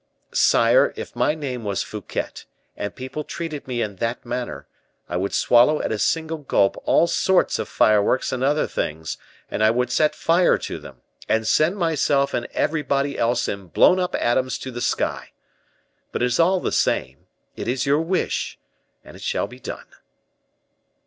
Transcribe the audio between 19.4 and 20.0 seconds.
be done."